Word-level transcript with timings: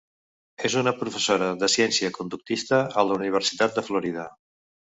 És 0.69 0.77
una 0.81 0.93
Professora 1.01 1.51
de 1.65 1.69
Ciència 1.73 2.11
Conductista 2.17 2.83
a 3.03 3.07
la 3.11 3.19
Universitat 3.21 3.79
de 3.81 3.89
Florida. 3.93 4.27